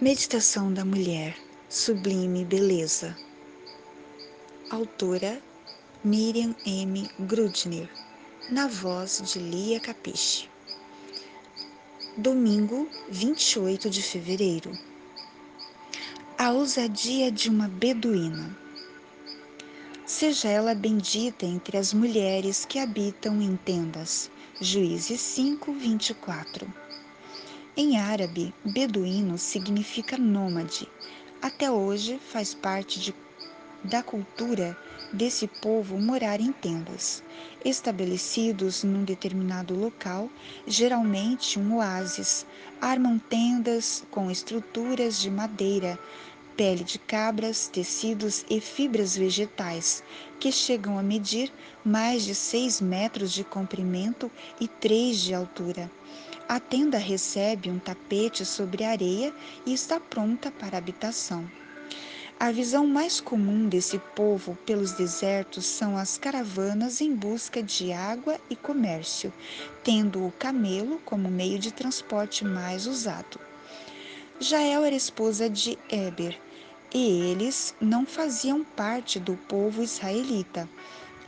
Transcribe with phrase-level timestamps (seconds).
[0.00, 1.36] Meditação da Mulher,
[1.68, 3.18] Sublime Beleza.
[4.70, 5.42] Autora
[6.04, 7.10] Miriam M.
[7.18, 7.90] Grudner,
[8.48, 10.48] na voz de Lia Capiche.
[12.16, 14.70] Domingo, 28 de fevereiro.
[16.38, 18.56] A ousadia de uma beduína.
[20.06, 24.30] Seja ela bendita entre as mulheres que habitam em tendas.
[24.60, 26.72] Juízes 5, 24.
[27.80, 30.88] Em árabe, beduíno significa nômade.
[31.40, 33.14] Até hoje faz parte de,
[33.84, 34.76] da cultura
[35.12, 37.22] desse povo morar em tendas,
[37.64, 40.28] estabelecidos num determinado local,
[40.66, 42.44] geralmente um oásis.
[42.80, 45.96] Armam tendas com estruturas de madeira,
[46.58, 50.02] pele de cabras, tecidos e fibras vegetais,
[50.40, 51.52] que chegam a medir
[51.84, 54.28] mais de 6 metros de comprimento
[54.60, 55.88] e 3 de altura.
[56.48, 59.32] A tenda recebe um tapete sobre areia
[59.64, 61.48] e está pronta para habitação.
[62.40, 68.36] A visão mais comum desse povo pelos desertos são as caravanas em busca de água
[68.50, 69.32] e comércio,
[69.84, 73.38] tendo o camelo como meio de transporte mais usado.
[74.40, 76.38] Jael era esposa de Eber,
[76.92, 80.68] e eles não faziam parte do povo israelita.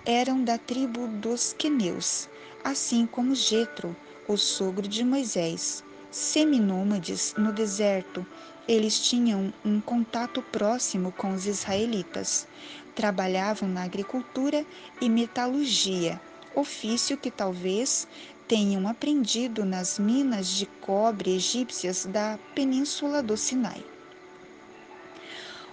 [0.05, 2.28] Eram da tribo dos queneus,
[2.64, 3.94] assim como Jetro,
[4.27, 5.84] o sogro de Moisés.
[6.11, 8.27] Seminômades no deserto,
[8.66, 12.47] eles tinham um contato próximo com os israelitas.
[12.94, 14.64] Trabalhavam na agricultura
[15.00, 16.20] e metalurgia,
[16.55, 18.08] ofício que talvez
[18.48, 23.84] tenham aprendido nas minas de cobre egípcias da península do Sinai.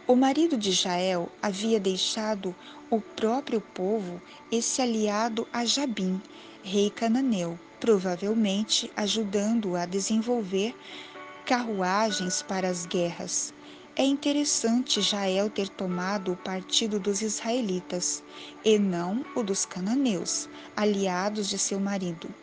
[0.10, 2.56] O marido de Jael havia deixado
[2.90, 6.22] o próprio povo esse aliado a Jabim,
[6.64, 10.74] rei cananeu, provavelmente ajudando a desenvolver
[11.46, 13.54] carruagens para as guerras.
[13.98, 18.24] É interessante Jael ter tomado o partido dos israelitas
[18.64, 22.34] e não o dos cananeus, aliados de seu marido.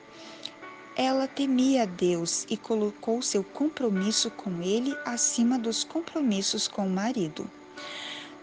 [0.97, 6.91] Ela temia a Deus e colocou seu compromisso com ele acima dos compromissos com o
[6.91, 7.51] marido.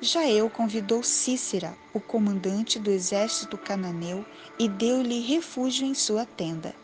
[0.01, 4.25] Jael convidou Cícera, o comandante do exército cananeu,
[4.59, 6.75] e deu-lhe refúgio em sua tenda.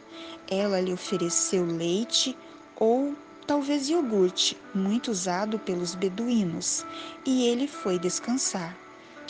[0.49, 2.37] Ela lhe ofereceu leite
[2.79, 3.13] ou
[3.45, 6.85] talvez iogurte, muito usado pelos beduínos,
[7.25, 8.77] e ele foi descansar.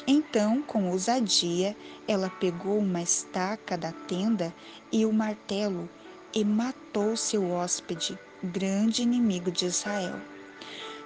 [0.06, 1.76] Então, com ousadia,
[2.08, 4.54] ela pegou uma estaca da tenda
[4.92, 5.90] e o martelo
[6.34, 10.20] e matou seu hóspede, grande inimigo de Israel.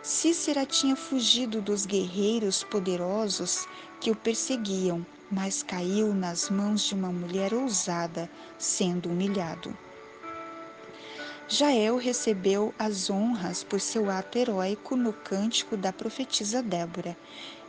[0.02, 3.68] Cícera tinha fugido dos guerreiros poderosos
[4.00, 9.78] que o perseguiam, mas caiu nas mãos de uma mulher ousada, sendo humilhado.
[11.48, 17.16] Jael recebeu as honras por seu ato heróico no cântico da profetisa Débora.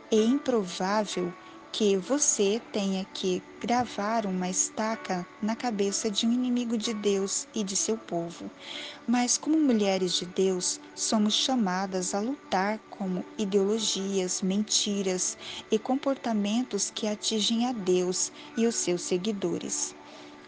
[0.09, 1.33] É improvável
[1.73, 7.63] que você tenha que gravar uma estaca na cabeça de um inimigo de Deus e
[7.63, 8.49] de seu povo.
[9.07, 15.35] Mas, como mulheres de Deus, somos chamadas a lutar como ideologias, mentiras
[15.71, 19.95] e comportamentos que atingem a Deus e os seus seguidores.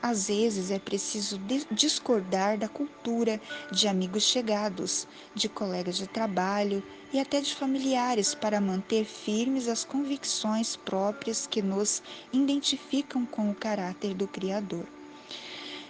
[0.08, 7.20] Às vezes é preciso discordar da cultura de amigos chegados, de colegas de trabalho e
[7.20, 14.14] até de familiares para manter firmes as convicções próprias que nos identificam com o caráter
[14.14, 14.86] do Criador.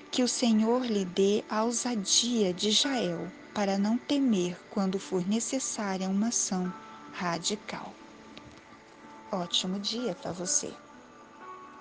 [0.09, 6.07] Que o Senhor lhe dê a ousadia de Jael para não temer quando for necessária
[6.07, 6.73] uma ação
[7.11, 7.93] radical.
[9.29, 10.84] Ótimo dia para você!